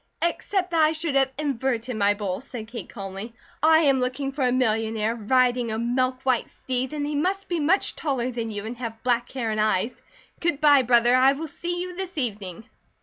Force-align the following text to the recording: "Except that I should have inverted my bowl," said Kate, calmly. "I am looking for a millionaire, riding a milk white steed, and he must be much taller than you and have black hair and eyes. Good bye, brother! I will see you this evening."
"Except 0.23 0.71
that 0.71 0.81
I 0.81 0.93
should 0.93 1.13
have 1.13 1.29
inverted 1.37 1.95
my 1.95 2.15
bowl," 2.15 2.41
said 2.41 2.67
Kate, 2.69 2.89
calmly. 2.89 3.35
"I 3.61 3.81
am 3.81 3.99
looking 3.99 4.31
for 4.31 4.43
a 4.43 4.51
millionaire, 4.51 5.13
riding 5.13 5.69
a 5.71 5.77
milk 5.77 6.23
white 6.23 6.47
steed, 6.49 6.91
and 6.93 7.05
he 7.05 7.13
must 7.13 7.47
be 7.47 7.59
much 7.59 7.95
taller 7.95 8.31
than 8.31 8.49
you 8.49 8.65
and 8.65 8.77
have 8.77 9.03
black 9.03 9.31
hair 9.33 9.51
and 9.51 9.61
eyes. 9.61 10.01
Good 10.39 10.59
bye, 10.59 10.81
brother! 10.81 11.15
I 11.15 11.33
will 11.33 11.47
see 11.47 11.79
you 11.83 11.95
this 11.95 12.17
evening." 12.17 12.67